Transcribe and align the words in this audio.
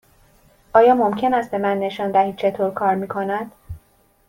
آیا 0.73 0.95
ممکن 0.95 1.33
است 1.33 1.51
به 1.51 1.57
من 1.57 1.79
نشان 1.79 2.11
دهید 2.11 2.35
چطور 2.35 2.71
کار 2.71 2.95
می 2.95 3.07
کند؟ 3.07 3.51